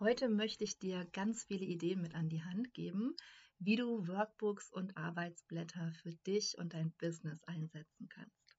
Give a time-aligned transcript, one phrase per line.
[0.00, 3.14] Heute möchte ich dir ganz viele Ideen mit an die Hand geben,
[3.58, 8.56] wie du Workbooks und Arbeitsblätter für dich und dein Business einsetzen kannst.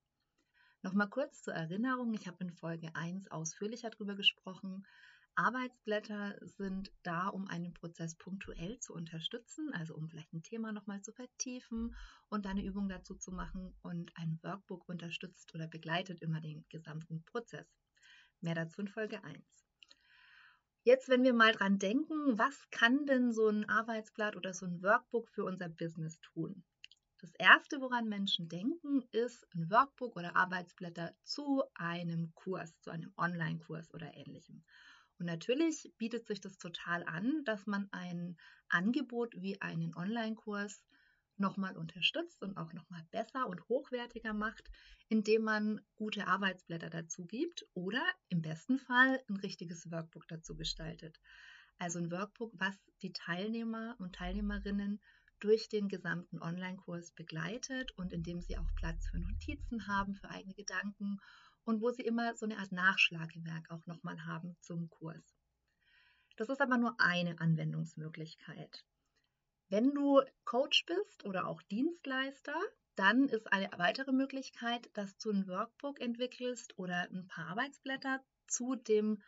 [0.84, 4.86] Nochmal kurz zur Erinnerung, ich habe in Folge 1 ausführlicher darüber gesprochen.
[5.34, 11.02] Arbeitsblätter sind da, um einen Prozess punktuell zu unterstützen, also um vielleicht ein Thema nochmal
[11.02, 11.96] zu vertiefen
[12.30, 13.74] und eine Übung dazu zu machen.
[13.82, 17.66] Und ein Workbook unterstützt oder begleitet immer den gesamten Prozess.
[18.42, 19.71] Mehr dazu in Folge 1.
[20.84, 24.82] Jetzt, wenn wir mal dran denken, was kann denn so ein Arbeitsblatt oder so ein
[24.82, 26.64] Workbook für unser Business tun?
[27.20, 33.14] Das erste, woran Menschen denken, ist ein Workbook oder Arbeitsblätter zu einem Kurs, zu einem
[33.16, 34.64] Online-Kurs oder ähnlichem.
[35.20, 38.36] Und natürlich bietet sich das total an, dass man ein
[38.68, 40.84] Angebot wie einen Online-Kurs
[41.42, 44.72] nochmal unterstützt und auch nochmal besser und hochwertiger macht,
[45.10, 51.20] indem man gute Arbeitsblätter dazu gibt oder im besten Fall ein richtiges Workbook dazu gestaltet.
[51.78, 55.02] Also ein Workbook, was die Teilnehmer und Teilnehmerinnen
[55.42, 60.30] durch den gesamten Online-Kurs begleitet und in dem sie auch Platz für Notizen haben, für
[60.30, 61.20] eigene Gedanken
[61.66, 65.36] und wo sie immer so eine Art Nachschlagewerk auch nochmal haben zum Kurs.
[66.38, 68.86] Das ist aber nur eine Anwendungsmöglichkeit.
[69.72, 72.60] Wenn du Coach bist oder auch Dienstleister,
[72.96, 78.76] dann ist eine weitere Möglichkeit, dass du ein Workbook entwickelst oder ein paar Arbeitsblätter zu
[78.76, 79.24] dem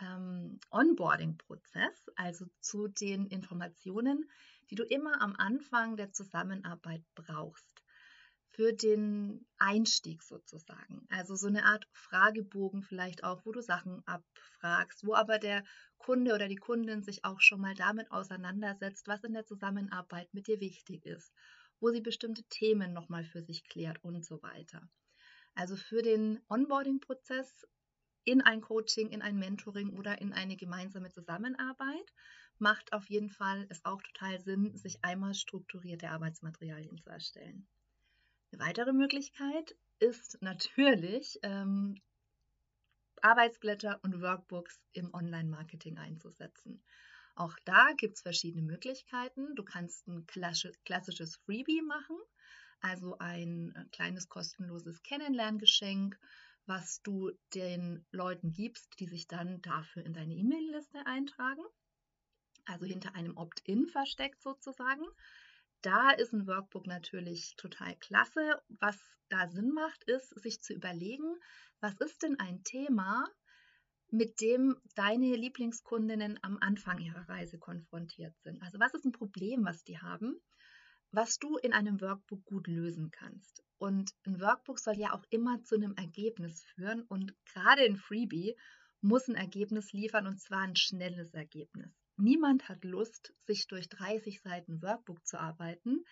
[0.00, 4.28] ähm, Onboarding-Prozess, also zu den Informationen,
[4.68, 7.83] die du immer am Anfang der Zusammenarbeit brauchst
[8.54, 11.06] für den Einstieg sozusagen.
[11.10, 15.64] Also so eine Art Fragebogen vielleicht auch, wo du Sachen abfragst, wo aber der
[15.98, 20.46] Kunde oder die Kundin sich auch schon mal damit auseinandersetzt, was in der Zusammenarbeit mit
[20.46, 21.32] dir wichtig ist,
[21.80, 24.88] wo sie bestimmte Themen nochmal für sich klärt und so weiter.
[25.54, 27.66] Also für den Onboarding-Prozess
[28.22, 32.12] in ein Coaching, in ein Mentoring oder in eine gemeinsame Zusammenarbeit
[32.58, 37.66] macht auf jeden Fall es auch total Sinn, sich einmal strukturierte Arbeitsmaterialien zu erstellen.
[38.54, 42.00] Eine weitere Möglichkeit ist natürlich, ähm,
[43.20, 46.80] Arbeitsblätter und Workbooks im Online-Marketing einzusetzen.
[47.34, 49.56] Auch da gibt es verschiedene Möglichkeiten.
[49.56, 52.16] Du kannst ein klassisches Freebie machen,
[52.78, 56.16] also ein äh, kleines kostenloses Kennenlerngeschenk,
[56.64, 61.64] was du den Leuten gibst, die sich dann dafür in deine E-Mail-Liste eintragen.
[62.66, 65.06] Also hinter einem Opt-in versteckt sozusagen
[65.84, 68.60] da ist ein Workbook natürlich total klasse.
[68.68, 71.36] Was da Sinn macht, ist, sich zu überlegen,
[71.80, 73.28] was ist denn ein Thema,
[74.10, 78.62] mit dem deine Lieblingskundinnen am Anfang ihrer Reise konfrontiert sind.
[78.62, 80.40] Also was ist ein Problem, was die haben,
[81.10, 83.62] was du in einem Workbook gut lösen kannst.
[83.78, 88.56] Und ein Workbook soll ja auch immer zu einem Ergebnis führen und gerade ein Freebie
[89.00, 92.03] muss ein Ergebnis liefern und zwar ein schnelles Ergebnis.
[92.16, 96.04] Niemand hat Lust, sich durch 30 Seiten Workbook zu arbeiten.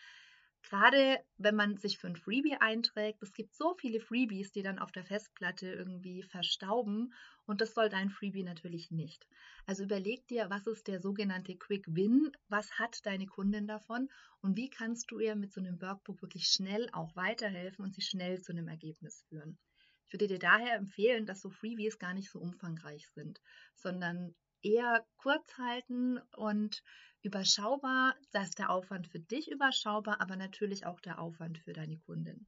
[0.63, 4.79] Gerade wenn man sich für ein Freebie einträgt, es gibt so viele Freebies, die dann
[4.79, 7.13] auf der Festplatte irgendwie verstauben
[7.47, 9.27] und das soll dein Freebie natürlich nicht.
[9.67, 14.09] Also überleg dir, was ist der sogenannte Quick Win, was hat deine Kundin davon
[14.41, 18.03] und wie kannst du ihr mit so einem Workbook wirklich schnell auch weiterhelfen und sie
[18.03, 19.59] schnell zu einem Ergebnis führen.
[20.07, 23.41] Ich würde dir daher empfehlen, dass so Freebies gar nicht so umfangreich sind,
[23.75, 26.83] sondern eher kurz halten und
[27.23, 28.15] überschaubar.
[28.33, 32.47] Das ist der Aufwand für dich überschaubar, aber natürlich auch der Aufwand für deine Kundin.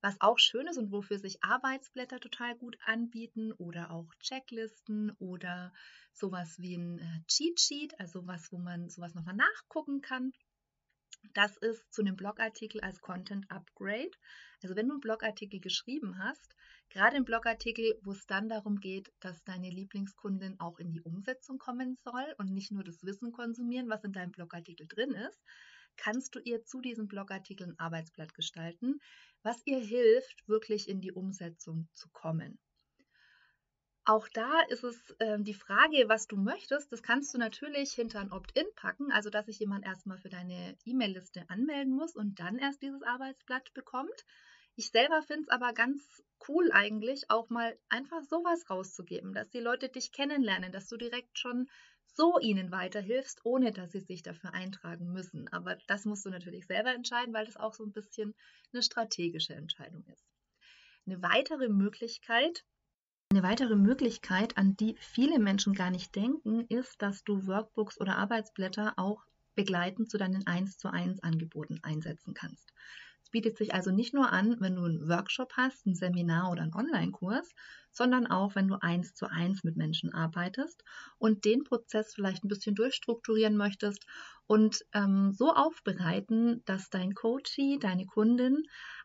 [0.00, 5.72] Was auch schön ist und wofür sich Arbeitsblätter total gut anbieten oder auch Checklisten oder
[6.12, 10.32] sowas wie ein äh, Cheat Sheet, also was, wo man sowas nochmal nachgucken kann.
[11.34, 14.10] Das ist zu einem Blogartikel als Content Upgrade.
[14.62, 16.54] Also wenn du einen Blogartikel geschrieben hast,
[16.90, 21.58] Gerade im Blogartikel, wo es dann darum geht, dass deine Lieblingskundin auch in die Umsetzung
[21.58, 25.38] kommen soll und nicht nur das Wissen konsumieren, was in deinem Blogartikel drin ist,
[25.96, 29.00] kannst du ihr zu diesem Blogartikel ein Arbeitsblatt gestalten,
[29.42, 32.58] was ihr hilft, wirklich in die Umsetzung zu kommen.
[34.08, 36.90] Auch da ist es äh, die Frage, was du möchtest.
[36.90, 40.78] Das kannst du natürlich hinter ein Opt-in packen, also dass sich jemand erstmal für deine
[40.86, 44.24] E-Mail-Liste anmelden muss und dann erst dieses Arbeitsblatt bekommt.
[44.76, 49.60] Ich selber finde es aber ganz cool eigentlich, auch mal einfach sowas rauszugeben, dass die
[49.60, 51.68] Leute dich kennenlernen, dass du direkt schon
[52.06, 55.48] so ihnen weiterhilfst, ohne dass sie sich dafür eintragen müssen.
[55.48, 58.34] Aber das musst du natürlich selber entscheiden, weil das auch so ein bisschen
[58.72, 60.26] eine strategische Entscheidung ist.
[61.04, 62.64] Eine weitere Möglichkeit,
[63.30, 68.16] eine weitere Möglichkeit, an die viele Menschen gar nicht denken, ist, dass du Workbooks oder
[68.16, 69.22] Arbeitsblätter auch
[69.54, 72.72] begleitend zu deinen 1 zu 1 Angeboten einsetzen kannst.
[73.22, 76.62] Es bietet sich also nicht nur an, wenn du einen Workshop hast, ein Seminar oder
[76.62, 77.50] einen Online-Kurs,
[77.90, 80.82] sondern auch, wenn du eins zu eins mit Menschen arbeitest
[81.18, 84.06] und den Prozess vielleicht ein bisschen durchstrukturieren möchtest
[84.46, 88.62] und ähm, so aufbereiten, dass dein Coachee, deine Kundin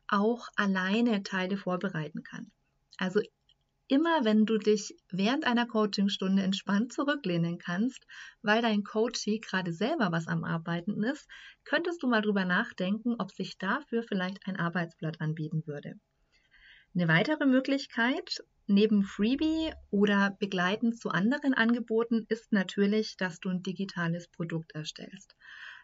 [0.07, 2.51] auch alleine Teile vorbereiten kann.
[2.97, 3.19] Also
[3.93, 8.07] immer wenn du dich während einer Coachingstunde entspannt zurücklehnen kannst,
[8.41, 11.29] weil dein Coachee gerade selber was am Arbeiten ist,
[11.63, 15.93] könntest du mal drüber nachdenken, ob sich dafür vielleicht ein Arbeitsblatt anbieten würde.
[16.95, 23.61] Eine weitere Möglichkeit neben Freebie oder begleitend zu anderen Angeboten ist natürlich, dass du ein
[23.61, 25.35] digitales Produkt erstellst.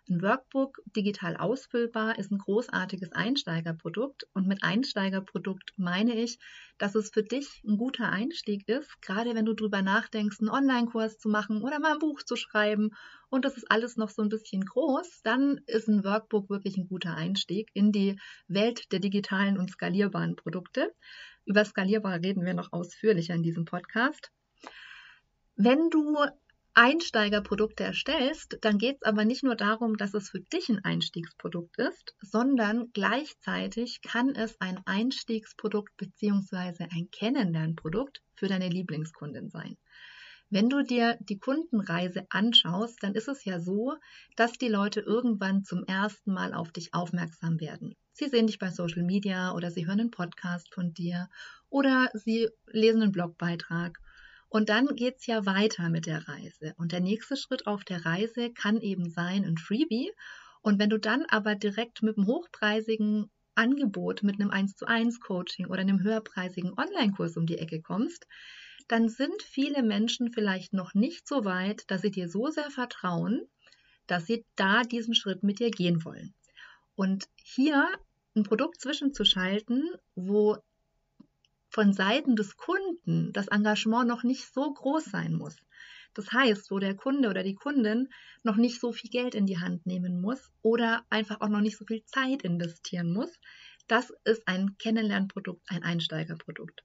[0.07, 6.39] Ein Workbook digital ausfüllbar ist ein großartiges Einsteigerprodukt und mit Einsteigerprodukt meine ich,
[6.77, 11.19] dass es für dich ein guter Einstieg ist, gerade wenn du drüber nachdenkst, einen Online-Kurs
[11.19, 12.91] zu machen oder mal ein Buch zu schreiben
[13.29, 16.87] und das ist alles noch so ein bisschen groß, dann ist ein Workbook wirklich ein
[16.87, 20.93] guter Einstieg in die Welt der digitalen und skalierbaren Produkte.
[21.45, 24.31] Über skalierbar reden wir noch ausführlicher in diesem Podcast.
[25.55, 26.15] Wenn du
[26.81, 31.77] Einsteigerprodukte erstellst, dann geht es aber nicht nur darum, dass es für dich ein Einstiegsprodukt
[31.77, 36.87] ist, sondern gleichzeitig kann es ein Einstiegsprodukt bzw.
[36.89, 39.75] ein Kennenlernprodukt für deine Lieblingskundin sein.
[40.49, 43.95] Wenn du dir die Kundenreise anschaust, dann ist es ja so,
[44.37, 47.97] dass die Leute irgendwann zum ersten Mal auf dich aufmerksam werden.
[48.13, 51.29] Sie sehen dich bei Social Media oder sie hören einen Podcast von dir
[51.69, 53.99] oder sie lesen einen Blogbeitrag
[54.49, 56.73] und dann geht es ja weiter mit der Reise.
[56.77, 60.11] Und der nächste Schritt auf der Reise kann eben sein ein Freebie.
[60.61, 65.19] Und wenn du dann aber direkt mit einem hochpreisigen Angebot, mit einem 1 zu 1
[65.19, 68.25] Coaching oder einem höherpreisigen Online-Kurs um die Ecke kommst,
[68.87, 73.43] dann sind viele Menschen vielleicht noch nicht so weit, dass sie dir so sehr vertrauen,
[74.07, 76.33] dass sie da diesen Schritt mit dir gehen wollen.
[76.95, 77.87] Und hier
[78.35, 80.57] ein Produkt zwischenzuschalten, wo
[81.69, 85.55] von Seiten des Kunden das Engagement noch nicht so groß sein muss.
[86.13, 88.09] Das heißt, wo der Kunde oder die Kundin
[88.43, 91.77] noch nicht so viel Geld in die Hand nehmen muss oder einfach auch noch nicht
[91.77, 93.39] so viel Zeit investieren muss,
[93.87, 96.83] das ist ein Kennenlernprodukt, ein Einsteigerprodukt.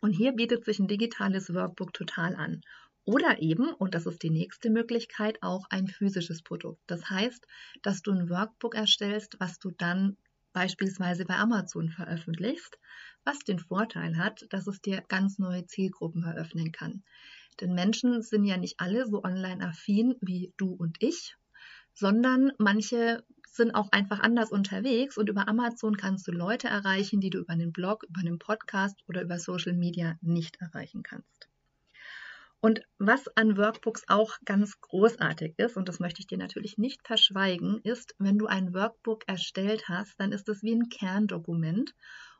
[0.00, 2.62] Und hier bietet sich ein digitales Workbook total an.
[3.04, 6.80] Oder eben, und das ist die nächste Möglichkeit, auch ein physisches Produkt.
[6.86, 7.46] Das heißt,
[7.82, 10.16] dass du ein Workbook erstellst, was du dann
[10.52, 12.78] beispielsweise bei Amazon veröffentlichst
[13.24, 17.02] was den Vorteil hat, dass es dir ganz neue Zielgruppen eröffnen kann.
[17.60, 21.36] Denn Menschen sind ja nicht alle so online affin wie du und ich,
[21.92, 27.30] sondern manche sind auch einfach anders unterwegs und über Amazon kannst du Leute erreichen, die
[27.30, 31.49] du über einen Blog, über einen Podcast oder über Social Media nicht erreichen kannst.
[32.60, 37.06] Und was an Workbooks auch ganz großartig ist, und das möchte ich dir natürlich nicht
[37.06, 41.94] verschweigen, ist, wenn du ein Workbook erstellt hast, dann ist es wie ein Kerndokument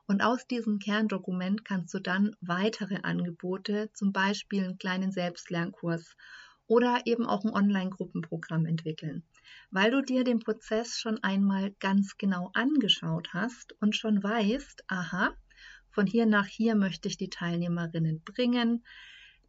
[0.07, 6.17] und aus diesem Kerndokument kannst du dann weitere Angebote, zum Beispiel einen kleinen Selbstlernkurs
[6.67, 9.23] oder eben auch ein Online-Gruppenprogramm entwickeln,
[9.71, 15.35] weil du dir den Prozess schon einmal ganz genau angeschaut hast und schon weißt, aha,
[15.91, 18.85] von hier nach hier möchte ich die Teilnehmerinnen bringen.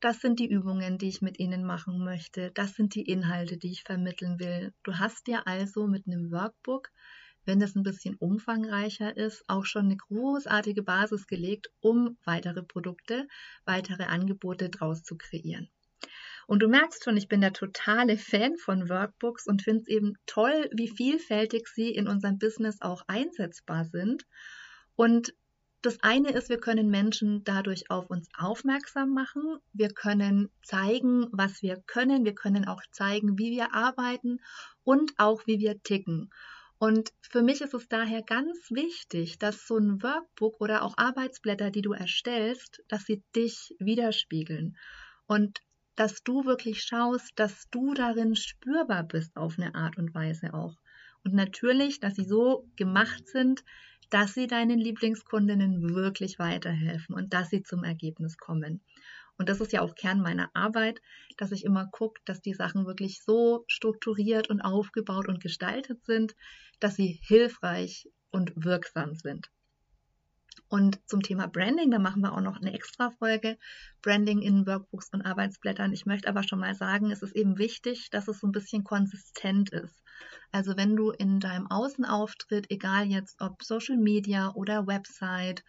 [0.01, 2.51] Das sind die Übungen, die ich mit ihnen machen möchte.
[2.51, 4.74] Das sind die Inhalte, die ich vermitteln will.
[4.83, 6.92] Du hast dir also mit einem Workbook
[7.45, 13.27] wenn es ein bisschen umfangreicher ist, auch schon eine großartige Basis gelegt, um weitere Produkte,
[13.65, 15.69] weitere Angebote draus zu kreieren.
[16.47, 20.14] Und du merkst schon, ich bin der totale Fan von Workbooks und finde es eben
[20.26, 24.26] toll, wie vielfältig sie in unserem Business auch einsetzbar sind.
[24.95, 25.33] Und
[25.81, 29.57] das eine ist, wir können Menschen dadurch auf uns aufmerksam machen.
[29.73, 32.23] Wir können zeigen, was wir können.
[32.23, 34.40] Wir können auch zeigen, wie wir arbeiten
[34.83, 36.30] und auch, wie wir ticken.
[36.78, 41.69] Und für mich ist es daher ganz wichtig, dass so ein Workbook oder auch Arbeitsblätter,
[41.69, 44.78] die du erstellst, dass sie dich widerspiegeln
[45.28, 45.61] und
[45.95, 50.76] dass du wirklich schaust, dass du darin spürbar bist auf eine Art und Weise auch.
[51.23, 53.64] Und natürlich, dass sie so gemacht sind,
[54.11, 58.81] dass sie deinen Lieblingskundinnen wirklich weiterhelfen und dass sie zum Ergebnis kommen.
[59.37, 61.01] Und das ist ja auch Kern meiner Arbeit,
[61.37, 66.35] dass ich immer gucke, dass die Sachen wirklich so strukturiert und aufgebaut und gestaltet sind,
[66.80, 69.49] dass sie hilfreich und wirksam sind.
[70.71, 73.57] Und zum Thema Branding, da machen wir auch noch eine extra Folge,
[74.01, 75.92] Branding in Workbooks und Arbeitsblättern.
[75.92, 78.85] Ich möchte aber schon mal sagen, es ist eben wichtig, dass es so ein bisschen
[78.85, 80.01] konsistent ist.
[80.49, 85.66] Also wenn du in deinem Außenauftritt, egal jetzt ob Social Media oder Website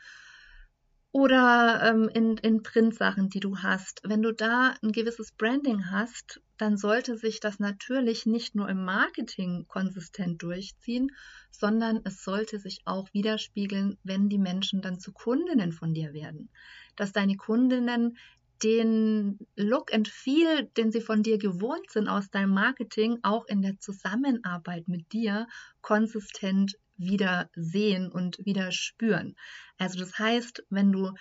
[1.13, 4.01] oder ähm, in, in Printsachen, die du hast.
[4.03, 8.85] Wenn du da ein gewisses Branding hast, dann sollte sich das natürlich nicht nur im
[8.85, 11.13] Marketing konsistent durchziehen,
[11.51, 16.49] sondern es sollte sich auch widerspiegeln, wenn die Menschen dann zu Kundinnen von dir werden.
[16.97, 18.17] Dass deine Kundinnen
[18.63, 23.61] den Look and Feel, den sie von dir gewohnt sind aus deinem Marketing, auch in
[23.61, 25.47] der Zusammenarbeit mit dir
[25.81, 29.35] konsistent wieder sehen und wieder spüren.
[29.79, 31.13] Also das heißt, wenn du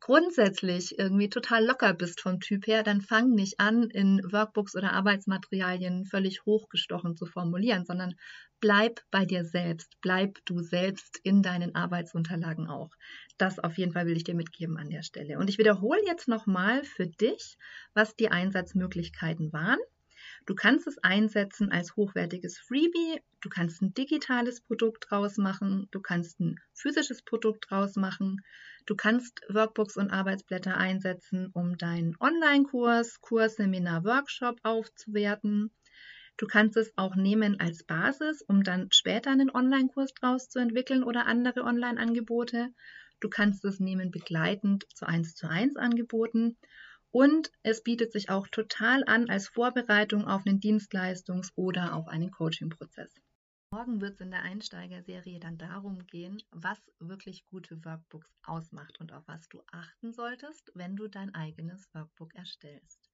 [0.00, 4.92] grundsätzlich irgendwie total locker bist vom Typ her, dann fang nicht an, in Workbooks oder
[4.92, 8.14] Arbeitsmaterialien völlig hochgestochen zu formulieren, sondern
[8.60, 12.90] bleib bei dir selbst, bleib du selbst in deinen Arbeitsunterlagen auch.
[13.38, 15.38] Das auf jeden Fall will ich dir mitgeben an der Stelle.
[15.38, 17.56] Und ich wiederhole jetzt nochmal für dich,
[17.94, 19.78] was die Einsatzmöglichkeiten waren.
[20.46, 26.00] Du kannst es einsetzen als hochwertiges Freebie, du kannst ein digitales Produkt draus machen, du
[26.00, 28.42] kannst ein physisches Produkt draus machen,
[28.86, 35.72] du kannst Workbooks und Arbeitsblätter einsetzen, um deinen Online-Kurs, Kurs, Seminar, Workshop aufzuwerten.
[36.36, 41.02] Du kannst es auch nehmen als Basis, um dann später einen Online-Kurs draus zu entwickeln
[41.02, 42.72] oder andere Online-Angebote.
[43.18, 46.56] Du kannst es nehmen begleitend zu 1 zu 1 Angeboten
[47.16, 52.30] und es bietet sich auch total an als Vorbereitung auf einen Dienstleistungs- oder auf einen
[52.30, 53.10] Coaching-Prozess.
[53.70, 59.14] Morgen wird es in der Einsteigerserie dann darum gehen, was wirklich gute Workbooks ausmacht und
[59.14, 63.08] auf was du achten solltest, wenn du dein eigenes Workbook erstellst.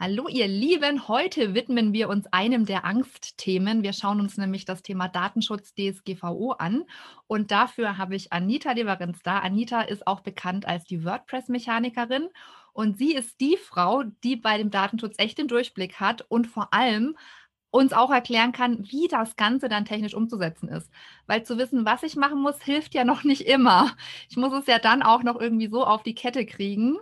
[0.00, 3.82] Hallo ihr Lieben, heute widmen wir uns einem der Angstthemen.
[3.82, 6.84] Wir schauen uns nämlich das Thema Datenschutz DSGVO an
[7.26, 9.40] und dafür habe ich Anita Leverenz da.
[9.40, 12.28] Anita ist auch bekannt als die WordPress-Mechanikerin
[12.78, 16.72] und sie ist die Frau, die bei dem Datenschutz echt den Durchblick hat und vor
[16.72, 17.16] allem
[17.70, 20.88] uns auch erklären kann, wie das Ganze dann technisch umzusetzen ist.
[21.26, 23.96] Weil zu wissen, was ich machen muss, hilft ja noch nicht immer.
[24.30, 26.96] Ich muss es ja dann auch noch irgendwie so auf die Kette kriegen,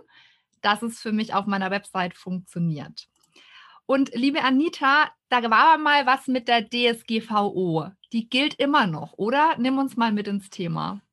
[0.63, 3.07] dass es für mich auf meiner Website funktioniert.
[3.85, 7.91] Und liebe Anita, da war mal was mit der DSGVO.
[8.13, 9.55] Die gilt immer noch, oder?
[9.59, 11.03] Nimm uns mal mit ins Thema.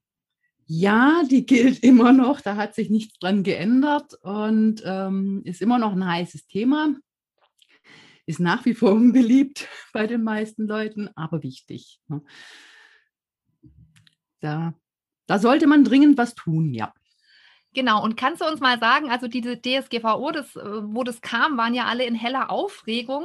[0.66, 2.40] Ja, die gilt immer noch.
[2.40, 6.94] Da hat sich nichts dran geändert und ähm, ist immer noch ein heißes Thema.
[8.26, 12.00] Ist nach wie vor unbeliebt bei den meisten Leuten, aber wichtig.
[12.08, 12.22] Ne?
[14.40, 14.74] Da,
[15.26, 16.92] da sollte man dringend was tun, ja.
[17.74, 21.56] Genau, und kannst du uns mal sagen, also diese DSGVO, das, äh, wo das kam,
[21.58, 23.24] waren ja alle in heller Aufregung.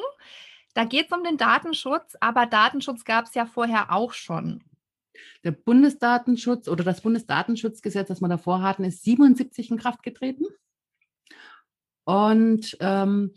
[0.73, 4.63] Da geht es um den Datenschutz, aber Datenschutz gab es ja vorher auch schon.
[5.43, 10.45] Der Bundesdatenschutz oder das Bundesdatenschutzgesetz, das wir davor hatten, ist 77 in Kraft getreten.
[12.05, 13.33] Und ähm,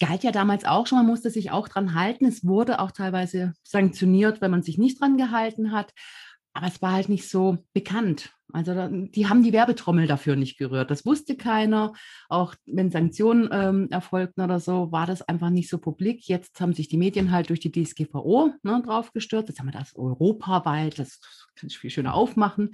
[0.00, 2.24] galt ja damals auch schon, man musste sich auch dran halten.
[2.24, 5.92] Es wurde auch teilweise sanktioniert, wenn man sich nicht dran gehalten hat.
[6.54, 8.30] Aber es war halt nicht so bekannt.
[8.52, 10.90] Also die haben die Werbetrommel dafür nicht gerührt.
[10.90, 11.94] Das wusste keiner.
[12.28, 16.28] Auch wenn Sanktionen ähm, erfolgten oder so, war das einfach nicht so publik.
[16.28, 19.48] Jetzt haben sich die Medien halt durch die DSGVO ne, draufgestürzt.
[19.48, 20.98] Jetzt haben wir das europaweit.
[20.98, 21.20] Das
[21.56, 22.72] kann ich viel schöner aufmachen.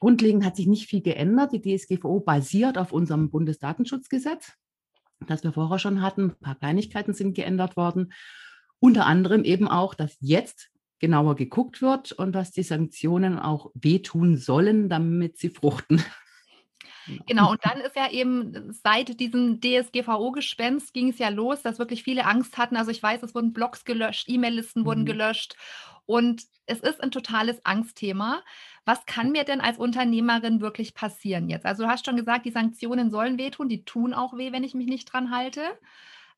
[0.00, 1.52] Grundlegend hat sich nicht viel geändert.
[1.52, 4.54] Die DSGVO basiert auf unserem Bundesdatenschutzgesetz,
[5.28, 6.30] das wir vorher schon hatten.
[6.30, 8.12] Ein paar Kleinigkeiten sind geändert worden.
[8.80, 10.70] Unter anderem eben auch, dass jetzt
[11.00, 16.02] genauer geguckt wird und dass die Sanktionen auch wehtun sollen, damit sie fruchten.
[17.26, 22.04] Genau, und dann ist ja eben seit diesem DSGVO-Gespenst ging es ja los, dass wirklich
[22.04, 22.76] viele Angst hatten.
[22.76, 24.86] Also ich weiß, es wurden Blogs gelöscht, E-Mail-Listen mhm.
[24.86, 25.56] wurden gelöscht
[26.06, 28.42] und es ist ein totales Angstthema.
[28.84, 31.66] Was kann mir denn als Unternehmerin wirklich passieren jetzt?
[31.66, 34.74] Also du hast schon gesagt, die Sanktionen sollen wehtun, die tun auch weh, wenn ich
[34.74, 35.62] mich nicht dran halte.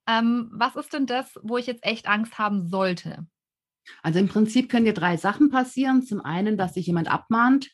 [0.07, 3.26] Ähm, was ist denn das, wo ich jetzt echt Angst haben sollte?
[4.03, 6.03] Also im Prinzip können dir drei Sachen passieren.
[6.03, 7.71] Zum einen, dass sich jemand abmahnt,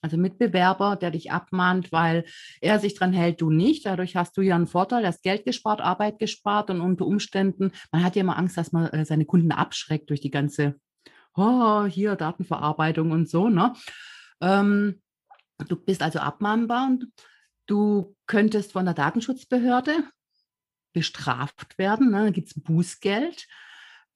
[0.00, 2.24] also Mitbewerber, der dich abmahnt, weil
[2.60, 3.86] er sich dran hält, du nicht.
[3.86, 8.04] Dadurch hast du ja einen Vorteil, hast Geld gespart, Arbeit gespart und unter Umständen, man
[8.04, 10.76] hat ja immer Angst, dass man äh, seine Kunden abschreckt durch die ganze,
[11.34, 13.48] oh, hier Datenverarbeitung und so.
[13.48, 13.72] Ne?
[14.40, 15.00] Ähm,
[15.66, 17.08] du bist also abmahnbar und
[17.66, 20.04] du könntest von der Datenschutzbehörde
[20.92, 22.10] bestraft werden.
[22.10, 22.24] Ne?
[22.24, 23.46] Da gibt es Bußgeld.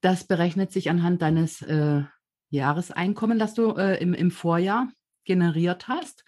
[0.02, 2.02] Das berechnet sich anhand deines äh,
[2.50, 4.88] Jahreseinkommen, das du äh, im, im Vorjahr
[5.24, 6.24] generiert hast.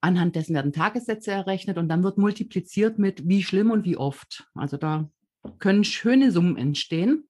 [0.00, 4.48] Anhand dessen werden Tagessätze errechnet und dann wird multipliziert mit wie schlimm und wie oft.
[4.54, 5.10] Also da
[5.58, 7.28] können schöne Summen entstehen.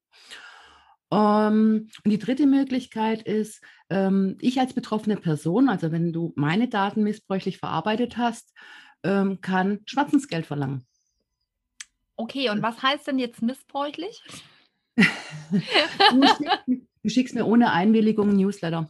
[1.11, 6.69] Ähm, und die dritte Möglichkeit ist, ähm, ich als betroffene Person, also wenn du meine
[6.69, 8.53] Daten missbräuchlich verarbeitet hast,
[9.03, 10.85] ähm, kann Schwarzensgeld verlangen.
[12.15, 14.21] Okay, und was heißt denn jetzt missbräuchlich?
[14.97, 16.59] Du, schickst,
[17.03, 18.89] du, schickst, mir ohne Einwilligung ein Newsletter.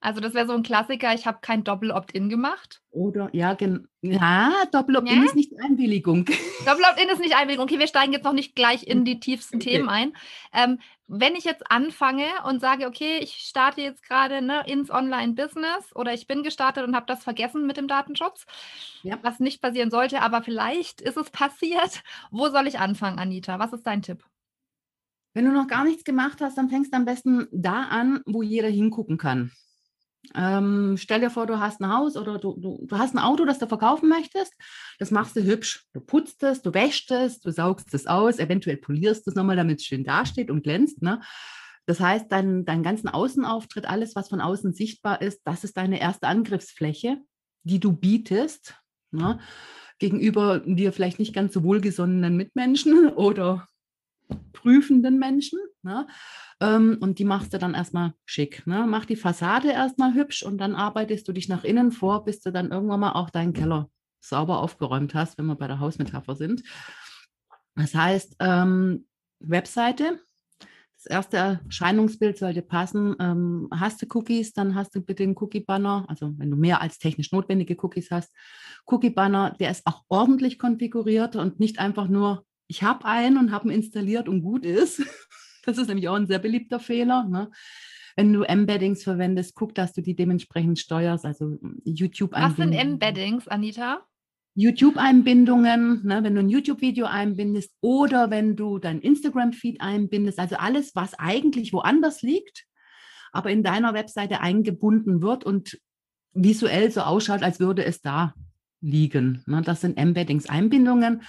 [0.00, 2.82] Also das wäre so ein Klassiker, ich habe kein Doppel-Opt-in gemacht.
[2.90, 5.24] Oder ja, gen ja Doppel-Opt-in Ja?
[5.24, 6.26] ist nicht Einwilligung.
[6.66, 7.64] Doppel-Opt-in ist nicht Einwilligung.
[7.64, 9.70] Okay, wir steigen jetzt noch nicht gleich in die tiefsten Okay.
[9.70, 10.14] Themen ein.
[10.52, 15.96] Ähm, wenn ich jetzt anfange und sage, okay, ich starte jetzt gerade ne, ins Online-Business
[15.96, 18.44] oder ich bin gestartet und habe das vergessen mit dem Datenschutz,
[19.04, 19.18] Ja.
[19.22, 22.02] was nicht passieren sollte, aber vielleicht ist es passiert.
[22.30, 23.58] Wo soll ich anfangen, Anita?
[23.58, 24.22] Was ist dein Tipp?
[25.34, 28.42] Wenn du noch gar nichts gemacht hast, dann fängst du am besten da an, wo
[28.42, 29.50] jeder hingucken kann.
[30.34, 33.44] Ähm, stell dir vor, du hast ein Haus oder du, du, du hast ein Auto,
[33.44, 34.54] das du verkaufen möchtest.
[34.98, 35.84] Das machst du hübsch.
[35.92, 39.80] Du putzt es, du wäschst es, du saugst es aus, eventuell polierst es nochmal, damit
[39.80, 41.02] es schön dasteht und glänzt.
[41.02, 41.20] Ne?
[41.86, 46.00] Das heißt, dein, deinen ganzen Außenauftritt, alles, was von außen sichtbar ist, das ist deine
[46.00, 47.18] erste Angriffsfläche,
[47.62, 48.76] die du bietest
[49.10, 49.38] ne?
[49.98, 53.68] gegenüber dir vielleicht nicht ganz so wohlgesonnenen Mitmenschen oder
[54.52, 55.58] prüfenden Menschen.
[55.82, 56.06] Ne?
[56.60, 58.66] Ähm, und die machst du dann erstmal schick.
[58.66, 58.86] Ne?
[58.88, 62.50] Mach die Fassade erstmal hübsch und dann arbeitest du dich nach innen vor, bis du
[62.50, 63.90] dann irgendwann mal auch deinen Keller
[64.20, 66.62] sauber aufgeräumt hast, wenn wir bei der Hausmetapher sind.
[67.76, 69.06] Das heißt, ähm,
[69.40, 70.20] Webseite,
[70.96, 73.14] das erste Erscheinungsbild sollte passen.
[73.20, 76.98] Ähm, hast du Cookies, dann hast du bitte den Cookie-Banner, also wenn du mehr als
[76.98, 78.32] technisch notwendige Cookies hast.
[78.86, 83.68] Cookie-Banner, der ist auch ordentlich konfiguriert und nicht einfach nur, ich habe einen und habe
[83.68, 85.02] ihn installiert und gut ist.
[85.66, 87.24] Das ist nämlich auch ein sehr beliebter Fehler.
[87.24, 87.50] Ne?
[88.16, 93.48] Wenn du Embeddings verwendest, guck, dass du die dementsprechend steuerst, also YouTube Was sind Embeddings,
[93.48, 94.04] Anita?
[94.56, 100.94] YouTube-Einbindungen, ne, wenn du ein YouTube-Video einbindest oder wenn du dein Instagram-Feed einbindest, also alles,
[100.94, 102.66] was eigentlich woanders liegt,
[103.32, 105.80] aber in deiner Webseite eingebunden wird und
[106.34, 108.34] visuell so ausschaut, als würde es da
[108.82, 109.42] liegen.
[109.46, 111.22] Ne, das sind Embeddings, Einbindungen.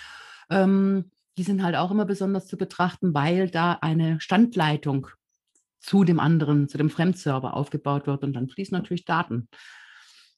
[0.49, 5.07] Ähm, die sind halt auch immer besonders zu betrachten, weil da eine Standleitung
[5.79, 9.47] zu dem anderen, zu dem Fremdserver aufgebaut wird und dann fließen natürlich Daten.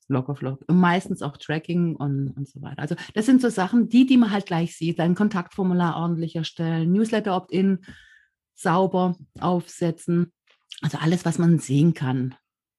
[0.10, 0.64] Lock of Lock.
[0.68, 2.80] Und meistens auch Tracking und, und so weiter.
[2.80, 5.00] Also das sind so Sachen, die, die man halt gleich sieht.
[5.00, 7.80] Dein Kontaktformular ordentlich erstellen, Newsletter Opt-in
[8.56, 10.32] sauber aufsetzen.
[10.82, 12.36] Also alles, was man sehen kann.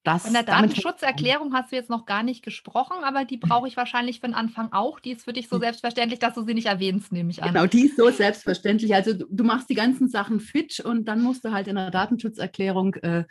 [0.08, 0.42] Das, Von der.
[0.42, 4.34] Datenschutzerklärung hast du jetzt noch gar nicht gesprochen, aber die brauche ich wahrscheinlich für den
[4.34, 5.00] Anfang auch.
[5.00, 7.52] Die ist für dich so selbstverständlich, dass du sie nicht erwähnst, nehme ich an.
[7.52, 8.94] Genau, die ist so selbstverständlich.
[8.94, 12.94] Also du, machst die ganzen Sachen fit und dann musst du halt in der Datenschutzerklärung
[12.94, 13.24] äh,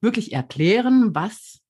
[0.00, 1.60] wirklich erklären, was,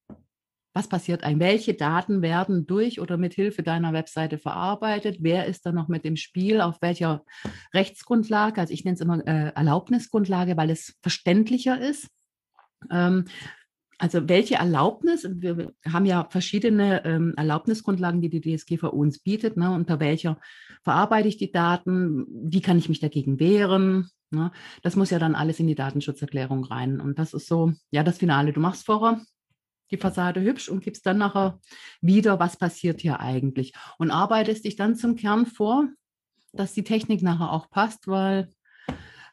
[0.74, 5.64] was passiert eigentlich, welche Daten werden durch oder mit Hilfe deiner Webseite verarbeitet, wer ist
[5.64, 7.24] da noch mit im Spiel, auf welcher
[7.72, 12.08] Rechtsgrundlage, also ich nenne es immer äh, Erlaubnisgrundlage, weil es verständlicher ist.
[12.90, 13.24] Ähm,
[14.02, 19.70] also welche Erlaubnis, wir haben ja verschiedene ähm, Erlaubnisgrundlagen, die die DSGVO uns bietet, ne,
[19.70, 20.40] unter welcher
[20.82, 24.50] verarbeite ich die Daten, wie kann ich mich dagegen wehren, ne,
[24.82, 27.00] das muss ja dann alles in die Datenschutzerklärung rein.
[27.00, 29.20] Und das ist so, ja, das Finale, du machst vorher
[29.92, 31.60] die Fassade hübsch und gibst dann nachher
[32.00, 33.72] wieder, was passiert hier eigentlich?
[33.98, 35.86] Und arbeitest dich dann zum Kern vor,
[36.52, 38.48] dass die Technik nachher auch passt, weil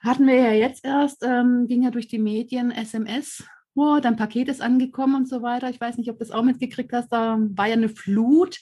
[0.02, 3.44] hatten wir ja jetzt erst, ähm, ging ja durch die Medien SMS,
[3.80, 5.70] oh, dein Paket ist angekommen und so weiter.
[5.70, 8.60] Ich weiß nicht, ob du das auch mitgekriegt hast, da war ja eine Flut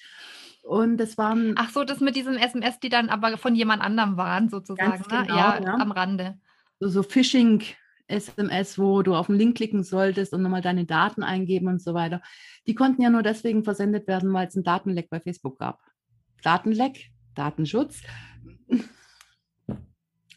[0.68, 4.18] und es waren Ach so, das mit diesen SMS, die dann aber von jemand anderem
[4.18, 5.00] waren, sozusagen.
[5.00, 5.24] Ne?
[5.26, 5.74] genau, ja, ja.
[5.76, 6.38] am Rande.
[6.80, 11.68] so, so Phishing-SMS, wo du auf den Link klicken solltest und nochmal deine Daten eingeben
[11.68, 12.22] und so weiter.
[12.68, 15.80] Die konnten ja nur deswegen versendet werden, weil es einen Datenleck bei Facebook gab.
[16.44, 18.02] Datenleck, Datenschutz.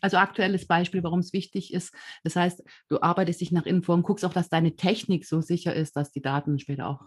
[0.01, 1.95] Also aktuelles Beispiel, warum es wichtig ist.
[2.25, 5.41] Das heißt, du arbeitest dich nach innen vor und guckst auch, dass deine Technik so
[5.41, 7.03] sicher ist, dass die Daten später auch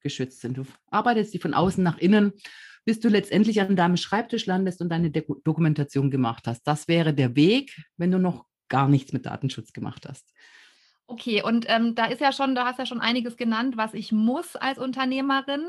[0.00, 0.58] geschützt sind.
[0.58, 2.32] Du arbeitest die von außen nach innen,
[2.84, 6.62] bis du letztendlich an deinem Schreibtisch landest und deine Dek- Dokumentation gemacht hast.
[6.64, 10.32] Das wäre der Weg, wenn du noch gar nichts mit Datenschutz gemacht hast.
[11.06, 14.10] Okay, und ähm, da ist ja schon, da hast ja schon einiges genannt, was ich
[14.10, 15.66] muss als Unternehmerin.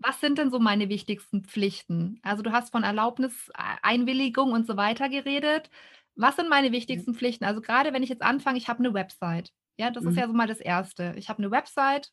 [0.00, 2.20] Was sind denn so meine wichtigsten Pflichten?
[2.22, 3.50] Also du hast von Erlaubnis,
[3.82, 5.70] Einwilligung und so weiter geredet.
[6.16, 7.44] Was sind meine wichtigsten Pflichten?
[7.44, 9.52] Also gerade wenn ich jetzt anfange, ich habe eine Website.
[9.78, 10.18] Ja, das ist Mhm.
[10.18, 11.14] ja so mal das Erste.
[11.18, 12.12] Ich habe eine Website.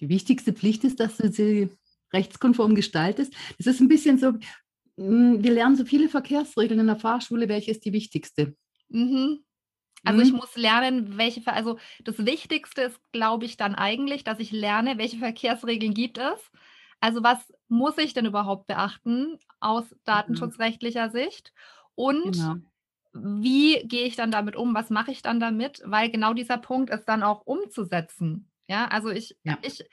[0.00, 1.70] Die wichtigste Pflicht ist, dass du sie
[2.12, 3.34] rechtskonform gestaltest.
[3.58, 4.32] Das ist ein bisschen so,
[4.96, 7.48] mh, wir lernen so viele Verkehrsregeln in der Fahrschule.
[7.48, 8.54] Welche ist die wichtigste?
[8.90, 9.44] Mhm.
[10.04, 10.32] Also ich Mhm.
[10.32, 14.98] muss lernen, welche, Ver- also das Wichtigste ist, glaube ich, dann eigentlich, dass ich lerne,
[14.98, 16.50] welche Verkehrsregeln gibt es.
[17.00, 21.52] Also was muss ich denn überhaupt beachten aus datenschutzrechtlicher Sicht?
[21.94, 22.60] Und Genau.
[23.12, 24.74] wie gehe ich dann damit um?
[24.74, 25.82] Was mache ich dann damit?
[25.84, 28.50] Weil genau dieser Punkt ist dann auch umzusetzen.
[28.68, 29.58] Ja, also ich, Ja.
[29.62, 29.84] ich,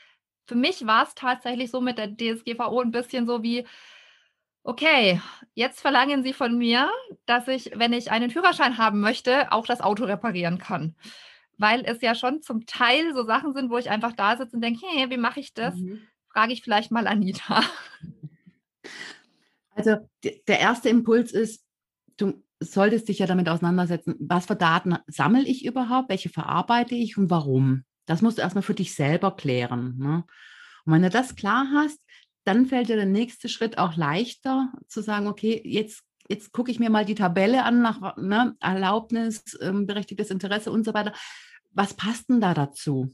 [0.47, 3.65] für mich war es tatsächlich so mit der DSGVO ein bisschen so wie,
[4.65, 5.21] okay,
[5.53, 6.89] jetzt verlangen Sie von mir,
[7.25, 10.95] dass ich, wenn ich einen Führerschein haben möchte, auch das Auto reparieren kann.
[11.57, 14.61] weil es ja schon zum Teil so Sachen sind, wo ich einfach da sitze und
[14.61, 15.75] denke, hey, wie mache ich das?
[15.75, 16.01] Mhm.
[16.31, 17.63] Frage ich vielleicht mal Anita.
[19.77, 21.63] Also der erste Impuls ist,
[22.17, 27.17] du solltest dich ja damit auseinandersetzen, was für Daten sammle ich überhaupt, welche verarbeite ich
[27.17, 27.83] und warum.
[28.05, 29.97] Das musst du erstmal für dich selber klären.
[29.97, 30.23] Ne?
[30.85, 31.99] Und wenn du das klar hast,
[32.45, 36.79] dann fällt dir der nächste Schritt auch leichter zu sagen, okay, jetzt, jetzt gucke ich
[36.79, 41.13] mir mal die Tabelle an nach ne, Erlaubnis, ähm, berechtigtes Interesse und so weiter.
[41.71, 43.13] Was passt denn da dazu?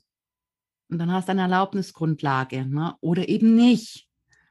[0.90, 2.96] Und dann hast du eine Erlaubnisgrundlage ne?
[3.00, 4.08] oder eben nicht.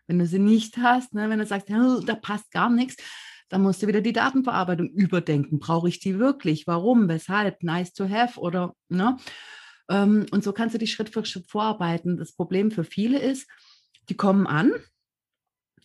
[0.07, 2.97] Wenn du sie nicht hast, ne, wenn du sagst, da passt gar nichts,
[3.51, 5.59] dann musst du wieder die Datenverarbeitung überdenken.
[5.59, 6.67] Brauche ich die wirklich?
[6.67, 7.09] Warum?
[7.09, 7.63] Weshalb?
[7.63, 9.19] Nice to have oder ne?
[9.91, 12.17] Ähm, und so kannst du dich Schritt für Schritt vorarbeiten.
[12.17, 13.49] Das Problem für viele ist,
[14.11, 14.73] die kommen an,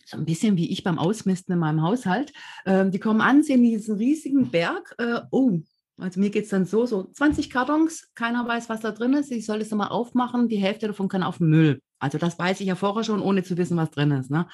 [0.04, 2.32] so ein bisschen wie ich beim Ausmisten in meinem Haushalt.
[2.64, 4.94] Ähm, die kommen an, sehen diesen riesigen Berg.
[4.98, 5.60] Äh, oh,
[5.98, 9.32] also mir geht es dann so, so 20 Kartons, keiner weiß, was da drin ist.
[9.32, 11.80] Ich soll es mal aufmachen, die Hälfte davon kann auf den Müll.
[11.98, 14.30] Also das weiß ich ja vorher schon, ohne zu wissen, was drin ist.
[14.30, 14.46] Ne?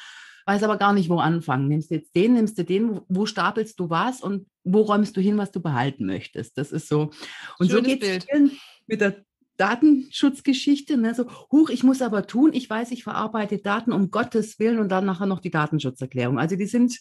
[0.47, 1.69] Weiß aber gar nicht, wo anfangen.
[1.69, 5.17] Nimmst du jetzt den, nimmst du den, wo, wo stapelst du was und wo räumst
[5.17, 6.57] du hin, was du behalten möchtest.
[6.57, 7.11] Das ist so.
[7.59, 8.53] Und Schönes so geht es
[8.87, 9.25] mit der
[9.63, 11.15] Datenschutzgeschichte, ne?
[11.15, 14.89] so, huch, ich muss aber tun, ich weiß, ich verarbeite Daten um Gottes Willen und
[14.89, 16.41] dann nachher noch die Datenschutzerklärung.
[16.41, 16.99] Also die sind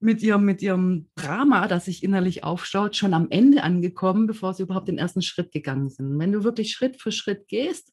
[0.00, 4.64] mit ihrem, mit ihrem Drama, das sich innerlich aufstaut, schon am Ende angekommen, bevor sie
[4.64, 6.18] überhaupt den ersten Schritt gegangen sind.
[6.18, 7.90] Wenn du wirklich Schritt für Schritt gehst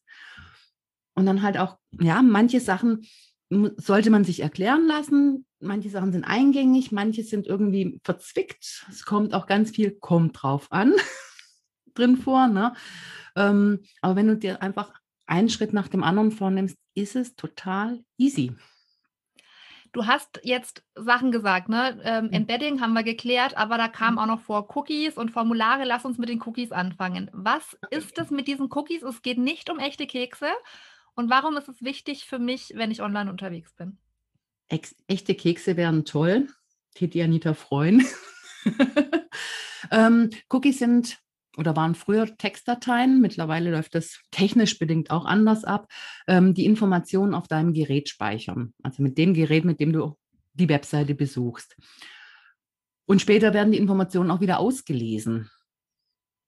[1.14, 3.06] und dann halt auch, ja, manche Sachen
[3.78, 8.84] sollte man sich erklären lassen, manche Sachen sind eingängig, manche sind irgendwie verzwickt.
[8.90, 10.92] Es kommt auch ganz viel, kommt drauf an,
[11.94, 12.46] drin vor.
[12.48, 12.74] Ne?
[13.36, 14.92] Ähm, aber wenn du dir einfach
[15.26, 18.54] einen Schritt nach dem anderen vornimmst, ist es total easy.
[19.92, 22.00] Du hast jetzt Sachen gesagt, ne?
[22.02, 22.32] Ähm, mhm.
[22.32, 24.18] Embedding haben wir geklärt, aber da kam mhm.
[24.18, 25.84] auch noch vor Cookies und Formulare.
[25.84, 27.30] Lass uns mit den Cookies anfangen.
[27.32, 29.02] Was ist es mit diesen Cookies?
[29.02, 30.48] Es geht nicht um echte Kekse.
[31.14, 33.98] Und warum ist es wichtig für mich, wenn ich online unterwegs bin?
[34.68, 36.48] Echte Kekse wären toll.
[36.94, 38.06] Tät die Anita freuen.
[39.90, 41.18] ähm, Cookies sind
[41.56, 43.20] oder waren früher Textdateien.
[43.20, 45.88] Mittlerweile läuft das technisch bedingt auch anders ab.
[46.26, 48.74] Ähm, die Informationen auf deinem Gerät speichern.
[48.82, 50.16] Also mit dem Gerät, mit dem du
[50.54, 51.76] die Webseite besuchst.
[53.06, 55.50] Und später werden die Informationen auch wieder ausgelesen.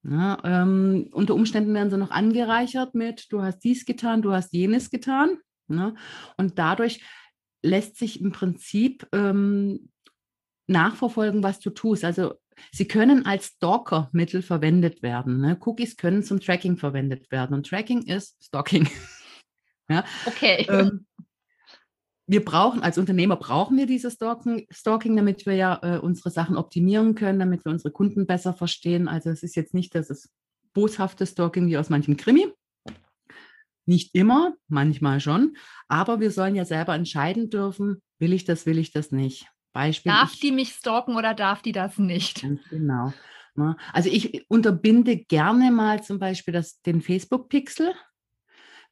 [0.02, 4.52] Ja, ähm, unter Umständen werden sie noch angereichert mit, du hast dies getan, du hast
[4.52, 5.38] jenes getan.
[5.66, 5.94] Ne?
[6.36, 7.02] Und dadurch
[7.62, 9.90] lässt sich im Prinzip ähm,
[10.66, 12.04] nachverfolgen, was du tust.
[12.04, 12.34] Also
[12.72, 15.40] Sie können als Stalker-Mittel verwendet werden.
[15.40, 15.58] Ne?
[15.60, 17.54] Cookies können zum Tracking verwendet werden.
[17.54, 18.88] Und Tracking ist Stalking.
[19.88, 20.04] ja?
[20.26, 20.66] Okay.
[20.68, 21.06] Ähm,
[22.26, 26.56] wir brauchen, als Unternehmer brauchen wir dieses Stalking, Stalking damit wir ja äh, unsere Sachen
[26.56, 29.08] optimieren können, damit wir unsere Kunden besser verstehen.
[29.08, 30.30] Also es ist jetzt nicht, dass es
[30.72, 32.48] boshaftes Stalking wie aus manchem Krimi.
[33.86, 35.56] Nicht immer, manchmal schon.
[35.88, 39.46] Aber wir sollen ja selber entscheiden dürfen, will ich das, will ich das nicht.
[39.74, 40.10] Beispiel.
[40.10, 42.40] Darf ich, die mich stalken oder darf die das nicht?
[42.40, 43.12] Ganz genau.
[43.56, 43.76] Ne?
[43.92, 47.92] Also ich unterbinde gerne mal zum Beispiel das, den Facebook-Pixel,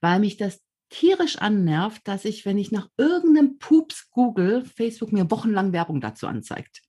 [0.01, 5.31] weil mich das tierisch annervt, dass ich, wenn ich nach irgendeinem Pups google, Facebook mir
[5.31, 6.83] wochenlang Werbung dazu anzeigt.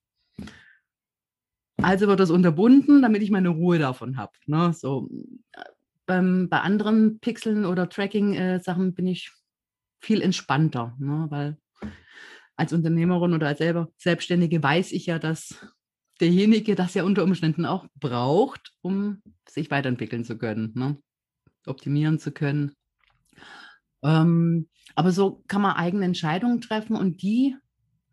[1.82, 4.34] Also wird das unterbunden, damit ich meine Ruhe davon habe.
[4.46, 4.74] Ne?
[4.74, 5.10] So,
[6.06, 9.32] beim, bei anderen Pixeln oder Tracking-Sachen äh, bin ich
[10.00, 11.28] viel entspannter, ne?
[11.30, 11.58] weil
[12.64, 15.56] als Unternehmerin oder als selber Selbstständige weiß ich ja, dass
[16.22, 20.98] derjenige das ja unter Umständen auch braucht, um sich weiterentwickeln zu können, ne?
[21.66, 22.72] optimieren zu können.
[24.02, 27.58] Ähm, aber so kann man eigene Entscheidungen treffen und die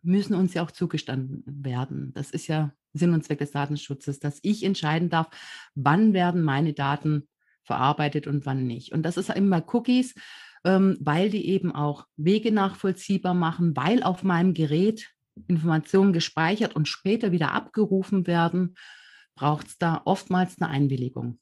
[0.02, 2.12] müssen uns ja auch zugestanden werden.
[2.14, 5.28] Das ist ja Sinn und Zweck des Datenschutzes, dass ich entscheiden darf,
[5.76, 7.28] wann werden meine Daten
[7.62, 8.92] verarbeitet und wann nicht.
[8.92, 10.14] Und das ist bei Cookies
[10.64, 15.10] ähm, weil die eben auch Wege nachvollziehbar machen, weil auf meinem Gerät
[15.48, 18.76] Informationen gespeichert und später wieder abgerufen werden,
[19.34, 21.38] braucht es da oftmals eine Einwilligung.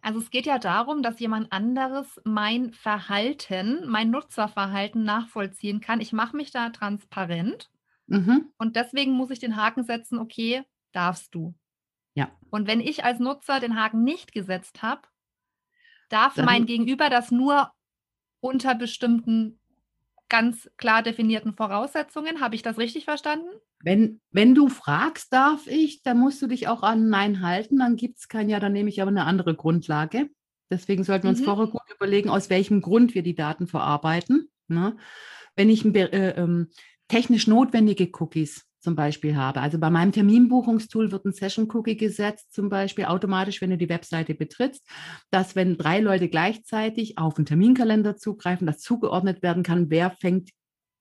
[0.00, 6.00] Also es geht ja darum, dass jemand anderes mein Verhalten, mein Nutzerverhalten nachvollziehen kann.
[6.00, 7.70] Ich mache mich da transparent
[8.08, 8.50] mhm.
[8.58, 11.54] und deswegen muss ich den Haken setzen, okay, darfst du.
[12.14, 12.30] Ja.
[12.50, 15.02] Und wenn ich als Nutzer den Haken nicht gesetzt habe,
[16.08, 17.72] darf Dann, mein Gegenüber das nur
[18.42, 19.58] unter bestimmten
[20.28, 22.40] ganz klar definierten Voraussetzungen.
[22.40, 23.48] Habe ich das richtig verstanden?
[23.80, 27.78] Wenn, wenn du fragst, darf ich, dann musst du dich auch an Nein halten.
[27.78, 30.28] Dann gibt es kein Ja, dann nehme ich aber eine andere Grundlage.
[30.70, 31.44] Deswegen sollten wir uns mhm.
[31.44, 34.50] vorher gut überlegen, aus welchem Grund wir die Daten verarbeiten.
[34.68, 34.96] Ne?
[35.54, 36.66] Wenn ich äh, äh,
[37.08, 39.60] technisch notwendige Cookies zum Beispiel habe.
[39.60, 43.88] Also bei meinem Terminbuchungstool wird ein Session Cookie gesetzt, zum Beispiel automatisch, wenn du die
[43.88, 44.86] Webseite betrittst,
[45.30, 50.50] dass wenn drei Leute gleichzeitig auf den Terminkalender zugreifen, das zugeordnet werden kann, wer fängt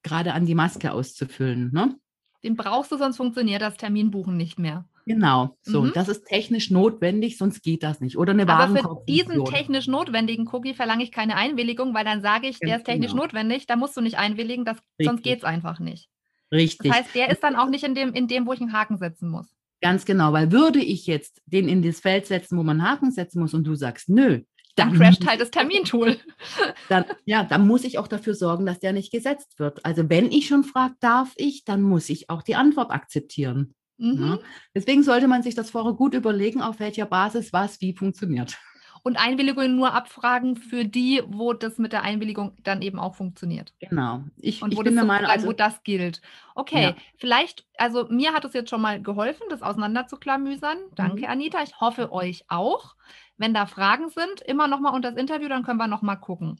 [0.03, 1.71] gerade an, die Maske auszufüllen.
[1.73, 1.95] Ne?
[2.43, 4.85] Den brauchst du, sonst funktioniert das Terminbuchen nicht mehr.
[5.05, 5.91] Genau, so, mhm.
[5.93, 8.17] das ist technisch notwendig, sonst geht das nicht.
[8.17, 12.47] Oder eine Aber für diesen technisch notwendigen Cookie verlange ich keine Einwilligung, weil dann sage
[12.47, 13.23] ich, der ist technisch genau.
[13.23, 16.09] notwendig, da musst du nicht einwilligen, das, sonst geht es einfach nicht.
[16.51, 16.91] Richtig.
[16.91, 18.97] Das heißt, der ist dann auch nicht in dem, in dem, wo ich einen Haken
[18.97, 19.47] setzen muss.
[19.81, 23.11] Ganz genau, weil würde ich jetzt den in das Feld setzen, wo man einen Haken
[23.11, 24.41] setzen muss und du sagst, nö,
[24.75, 26.17] dann, dann crasht halt das Termintool.
[26.89, 29.85] Dann, ja, dann muss ich auch dafür sorgen, dass der nicht gesetzt wird.
[29.85, 33.75] Also wenn ich schon frage, darf ich, dann muss ich auch die Antwort akzeptieren.
[33.97, 34.21] Mhm.
[34.21, 34.39] Ja.
[34.73, 38.57] Deswegen sollte man sich das vorher gut überlegen, auf welcher Basis was wie funktioniert.
[39.03, 43.73] Und Einwilligungen nur abfragen für die, wo das mit der Einwilligung dann eben auch funktioniert.
[43.79, 44.23] Genau.
[44.37, 46.21] Ich, und wo, ich bin das, Meinung, also, wo das gilt.
[46.53, 46.95] Okay, ja.
[47.17, 50.77] vielleicht, also mir hat es jetzt schon mal geholfen, das auseinanderzuklamüsern.
[50.95, 51.29] Danke, mhm.
[51.31, 51.63] Anita.
[51.63, 52.95] Ich hoffe euch auch.
[53.37, 56.15] Wenn da Fragen sind, immer noch mal unter das Interview, dann können wir noch mal
[56.15, 56.59] gucken.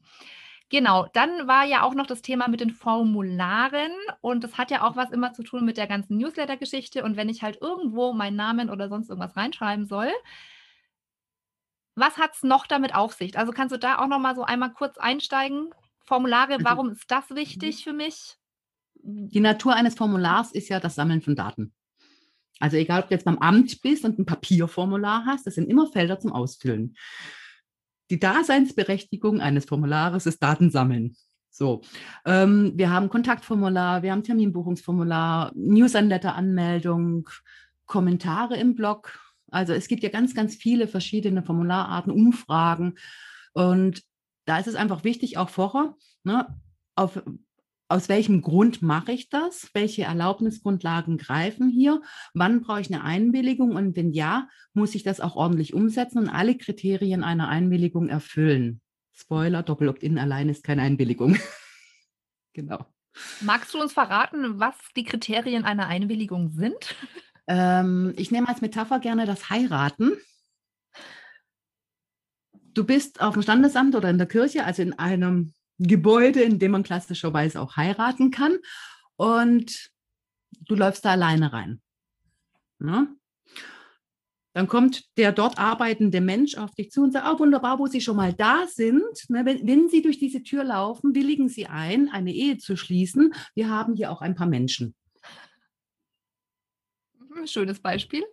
[0.72, 4.84] Genau, dann war ja auch noch das Thema mit den Formularen und das hat ja
[4.84, 8.38] auch was immer zu tun mit der ganzen Newsletter-Geschichte und wenn ich halt irgendwo meinen
[8.38, 10.10] Namen oder sonst irgendwas reinschreiben soll,
[11.96, 13.38] was hat es noch damit auf sich?
[13.38, 15.70] Also kannst du da auch noch mal so einmal kurz einsteigen?
[16.04, 17.90] Formulare, also warum ist das wichtig mhm.
[17.90, 18.36] für mich?
[19.04, 21.74] Die Natur eines Formulars ist ja das Sammeln von Daten.
[22.60, 25.88] Also egal, ob du jetzt beim Amt bist und ein Papierformular hast, das sind immer
[25.88, 26.96] Felder zum Ausfüllen
[28.12, 31.16] die Daseinsberechtigung eines Formulares ist Datensammeln.
[31.50, 31.82] So,
[32.26, 37.30] ähm, wir haben Kontaktformular, wir haben Terminbuchungsformular, Newsletter-Anmeldung,
[37.86, 39.18] Kommentare im Blog.
[39.52, 42.96] Also es gibt ja ganz, ganz viele verschiedene Formulararten, Umfragen.
[43.54, 44.04] Und
[44.46, 46.48] da ist es einfach wichtig, auch vorher ne,
[46.96, 47.22] auf
[47.92, 49.70] aus welchem Grund mache ich das?
[49.74, 52.02] Welche Erlaubnisgrundlagen greifen hier?
[52.34, 53.76] Wann brauche ich eine Einwilligung?
[53.76, 58.80] Und wenn ja, muss ich das auch ordentlich umsetzen und alle Kriterien einer Einwilligung erfüllen?
[59.12, 61.38] Spoiler, Doppel-Opt-in allein ist keine Einwilligung.
[62.54, 62.86] genau.
[63.42, 66.96] Magst du uns verraten, was die Kriterien einer Einwilligung sind?
[67.52, 70.14] Ähm, ich nehme als Metapher gerne das Heiraten.
[72.74, 76.72] Du bist auf dem Standesamt oder in der Kirche, also in einem Gebäude, in dem
[76.72, 78.58] man klassischerweise auch heiraten kann.
[79.18, 79.90] Und
[80.62, 81.82] du läufst da alleine rein.
[82.80, 83.02] Ja?
[83.02, 83.16] Ne?
[84.54, 88.02] Dann kommt der dort arbeitende Mensch auf dich zu und sagt, oh wunderbar, wo Sie
[88.02, 89.30] schon mal da sind.
[89.30, 93.34] Ne, wenn, wenn Sie durch diese Tür laufen, willigen Sie ein, eine Ehe zu schließen.
[93.56, 94.94] Wir haben hier auch ein paar Menschen.
[97.46, 98.24] Schönes Beispiel.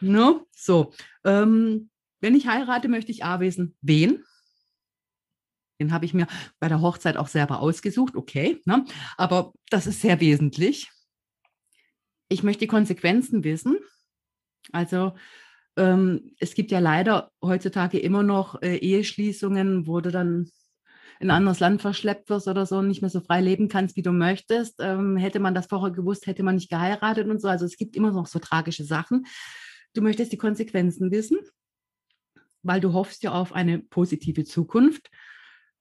[0.00, 0.40] Ne?
[0.52, 4.24] so, ähm, wenn ich heirate, möchte ich A wissen, wen?
[5.78, 6.26] Den habe ich mir
[6.58, 8.84] bei der Hochzeit auch selber ausgesucht, okay, ne?
[9.16, 10.90] aber das ist sehr wesentlich.
[12.28, 13.78] Ich möchte die Konsequenzen wissen.
[14.72, 15.14] Also
[15.76, 20.50] ähm, es gibt ja leider heutzutage immer noch äh, Eheschließungen, wo du dann
[21.20, 23.94] in ein anderes Land verschleppt wirst oder so und nicht mehr so frei leben kannst,
[23.94, 24.76] wie du möchtest.
[24.80, 27.48] Ähm, hätte man das vorher gewusst, hätte man nicht geheiratet und so.
[27.48, 29.26] Also es gibt immer noch so tragische Sachen.
[29.92, 31.38] Du möchtest die Konsequenzen wissen,
[32.62, 35.10] weil du hoffst ja auf eine positive Zukunft.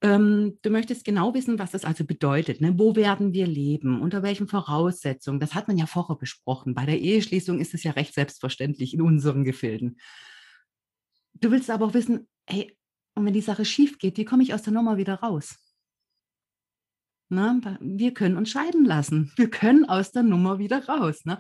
[0.02, 2.60] Ähm, du möchtest genau wissen, was das also bedeutet.
[2.60, 2.78] Ne?
[2.78, 4.02] Wo werden wir leben?
[4.02, 5.40] Unter welchen Voraussetzungen?
[5.40, 6.74] Das hat man ja vorher besprochen.
[6.74, 10.00] Bei der Eheschließung ist es ja recht selbstverständlich in unseren Gefilden.
[11.34, 12.76] Du willst aber auch wissen, hey,
[13.20, 15.56] und wenn die Sache schief geht, wie komme ich aus der Nummer wieder raus?
[17.30, 17.62] Ne?
[17.80, 19.32] Wir können uns scheiden lassen.
[19.36, 21.26] Wir können aus der Nummer wieder raus.
[21.26, 21.38] Ne?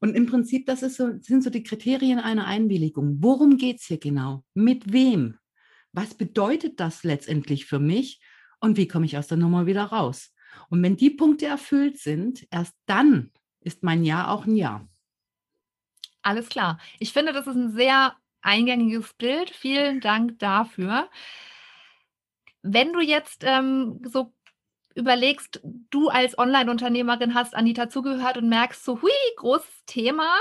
[0.00, 3.18] Und im Prinzip, das so, sind so die Kriterien einer Einwilligung.
[3.20, 4.44] Worum geht es hier genau?
[4.54, 5.36] Mit wem?
[5.96, 8.20] was bedeutet das letztendlich für mich
[8.60, 10.32] und wie komme ich aus der Nummer wieder raus?
[10.68, 14.86] Und wenn die Punkte erfüllt sind, erst dann ist mein Ja auch ein Ja.
[16.22, 16.78] Alles klar.
[16.98, 19.50] Ich finde, das ist ein sehr eingängiges Bild.
[19.50, 21.08] Vielen Dank dafür.
[22.62, 24.32] Wenn du jetzt ähm, so
[24.94, 30.34] überlegst, du als Online-Unternehmerin hast Anita zugehört und merkst so, hui, großes Thema.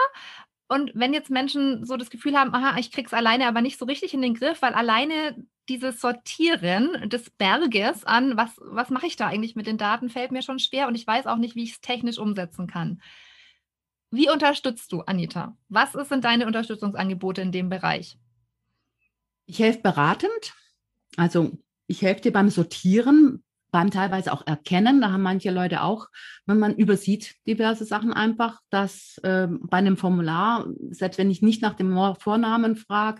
[0.67, 3.85] Und wenn jetzt Menschen so das Gefühl haben, aha, ich krieg's alleine aber nicht so
[3.85, 5.35] richtig in den Griff, weil alleine
[5.69, 10.31] dieses Sortieren des Berges an, was, was mache ich da eigentlich mit den Daten, fällt
[10.31, 13.01] mir schon schwer und ich weiß auch nicht, wie ich es technisch umsetzen kann.
[14.15, 15.57] Wie unterstützt du, Anita?
[15.67, 18.17] Was sind deine Unterstützungsangebote in dem Bereich?
[19.45, 20.53] Ich helfe beratend.
[21.17, 25.01] Also ich helfe dir beim Sortieren, beim teilweise auch Erkennen.
[25.01, 26.07] Da haben manche Leute auch,
[26.45, 31.61] wenn man übersieht diverse Sachen einfach, dass äh, bei einem Formular, selbst wenn ich nicht
[31.61, 33.19] nach dem Vornamen frage,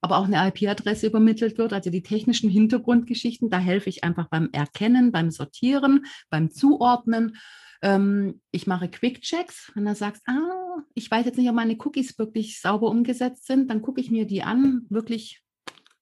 [0.00, 4.48] aber auch eine IP-Adresse übermittelt wird, also die technischen Hintergrundgeschichten, da helfe ich einfach beim
[4.52, 7.36] Erkennen, beim Sortieren, beim Zuordnen.
[7.82, 9.72] Ähm, ich mache Quick-Checks.
[9.74, 13.70] Wenn du sagst, ah, ich weiß jetzt nicht, ob meine Cookies wirklich sauber umgesetzt sind,
[13.70, 15.42] dann gucke ich mir die an, wirklich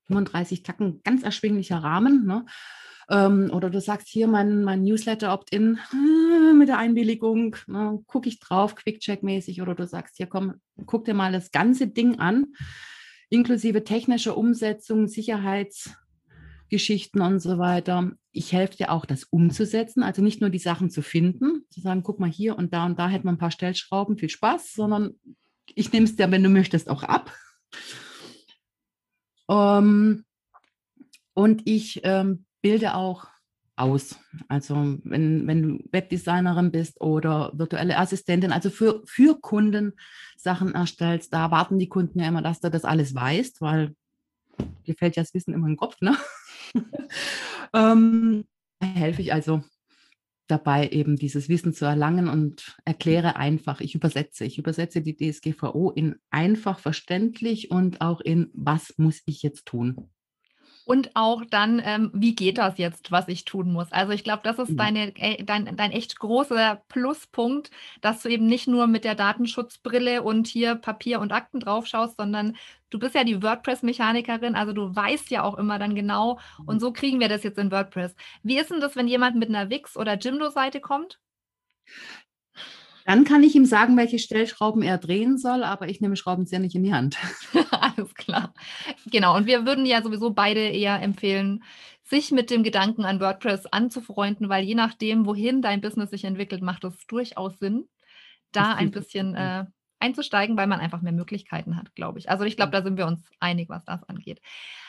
[0.07, 2.27] 35 Tacken, ganz erschwinglicher Rahmen.
[2.27, 2.47] Ne?
[3.11, 8.03] Ähm, oder du sagst hier mein, mein Newsletter Opt-in äh, mit der Einwilligung, ne?
[8.07, 9.63] gucke ich drauf, Quick-Check-mäßig.
[9.63, 10.55] Oder du sagst hier, komm,
[10.87, 12.47] guck dir mal das ganze Ding an,
[13.31, 15.91] inklusive technischer Umsetzung, Sicherheits-
[16.69, 18.13] Geschichten und so weiter.
[18.33, 22.03] Ich helfe dir auch, das umzusetzen, also nicht nur die Sachen zu finden, zu sagen,
[22.03, 25.15] guck mal hier und da und da hätten wir ein paar Stellschrauben, viel Spaß, sondern
[25.75, 27.33] ich nehme es dir, wenn du möchtest, auch ab.
[29.49, 30.25] Ähm,
[31.35, 33.27] und ich ähm, bilde auch
[33.77, 34.19] aus.
[34.49, 39.93] Also wenn, wenn du Webdesignerin bist oder virtuelle Assistentin, also für, für Kunden
[40.37, 43.95] Sachen erstellst, da warten die Kunden ja immer, dass du das alles weißt, weil
[44.87, 46.17] dir fällt ja das Wissen immer in den Kopf, ne?
[47.75, 48.45] ähm,
[48.83, 49.63] helfe ich also
[50.47, 54.45] dabei, eben dieses Wissen zu erlangen und erkläre einfach, ich übersetze.
[54.45, 60.11] Ich übersetze die DSGVO in einfach verständlich und auch in, was muss ich jetzt tun
[60.89, 63.93] und auch dann, ähm, wie geht das jetzt, was ich tun muss.
[63.93, 64.77] Also ich glaube, das ist mhm.
[64.79, 67.71] deine, äh, dein, dein echt großer Pluspunkt,
[68.01, 72.17] dass du eben nicht nur mit der Datenschutzbrille und hier Papier und Akten drauf schaust,
[72.17, 72.57] sondern
[72.89, 76.81] du bist ja die WordPress-Mechanikerin, also du weißt ja auch immer dann genau, und mhm.
[76.81, 78.15] so kriegen wir das jetzt in WordPress.
[78.43, 81.19] Wie ist denn das, wenn jemand mit einer Wix- oder Jimdo-Seite kommt?
[83.09, 86.75] Dann kann ich ihm sagen, welche Stellschrauben er drehen soll, aber ich nehme Schraubenzieher nicht
[86.75, 87.17] in die Hand.
[87.71, 88.53] Alles klar.
[89.07, 91.65] Genau, und wir würden ja sowieso beide eher empfehlen,
[92.03, 96.61] sich mit dem Gedanken an WordPress anzufreunden, weil je nachdem, wohin dein Business sich entwickelt,
[96.61, 97.89] macht es durchaus Sinn,
[98.53, 99.65] da ein bisschen äh,
[100.01, 102.31] einzusteigen, weil man einfach mehr Möglichkeiten hat, glaube ich.
[102.31, 104.41] Also ich glaube, da sind wir uns einig, was das angeht.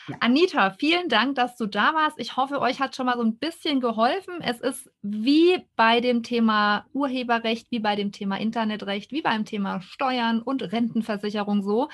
[0.08, 0.16] Ja.
[0.20, 2.18] Anita, vielen Dank, dass du da warst.
[2.18, 4.34] Ich hoffe, euch hat schon mal so ein bisschen geholfen.
[4.40, 9.80] Es ist wie bei dem Thema Urheberrecht, wie bei dem Thema Internetrecht, wie beim Thema
[9.82, 11.88] Steuern und Rentenversicherung so,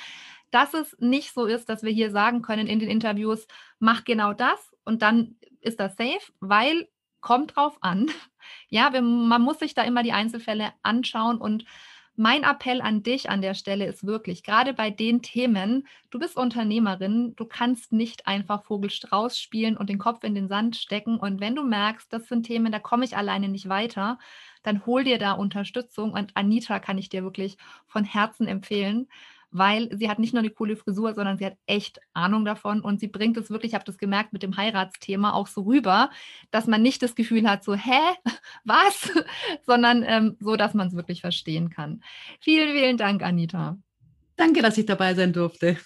[0.51, 3.47] dass es nicht so ist, dass wir hier sagen können in den Interviews,
[3.79, 6.89] mach genau das und dann ist das safe, weil
[7.21, 8.11] kommt drauf an.
[8.69, 11.65] Ja, man muss sich da immer die Einzelfälle anschauen und
[12.17, 16.37] mein Appell an dich an der Stelle ist wirklich, gerade bei den Themen, du bist
[16.37, 21.19] Unternehmerin, du kannst nicht einfach Vogelstrauß spielen und den Kopf in den Sand stecken.
[21.19, 24.19] Und wenn du merkst, das sind Themen, da komme ich alleine nicht weiter,
[24.63, 26.13] dann hol dir da Unterstützung.
[26.13, 29.09] Und Anita kann ich dir wirklich von Herzen empfehlen
[29.51, 33.01] weil sie hat nicht nur eine coole Frisur, sondern sie hat echt Ahnung davon und
[33.01, 36.11] sie bringt es wirklich, ich habe das gemerkt mit dem Heiratsthema auch so rüber,
[36.51, 38.01] dass man nicht das Gefühl hat, so, hä,
[38.65, 39.11] was,
[39.67, 42.03] sondern ähm, so, dass man es wirklich verstehen kann.
[42.41, 43.79] Vielen, vielen Dank, Anita.
[44.37, 45.79] Danke, dass ich dabei sein durfte.